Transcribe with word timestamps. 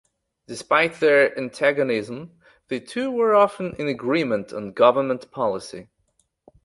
Despite 0.47 0.95
their 0.99 1.37
antagonism, 1.37 2.31
the 2.69 2.79
two 2.79 3.11
were 3.11 3.35
often 3.35 3.75
in 3.75 3.87
agreement 3.87 4.51
on 4.51 4.71
government 4.71 5.29
policy. 5.29 5.89